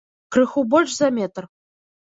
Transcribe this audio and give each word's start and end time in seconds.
Крыху 0.35 0.63
больш 0.71 0.97
за 1.03 1.11
метр. 1.21 1.43